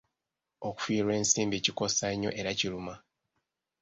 Okufiirwa 0.67 1.11
ensimbi 1.19 1.57
kikosa 1.65 2.05
nnyo 2.13 2.31
era 2.39 2.51
kiruma. 2.59 2.95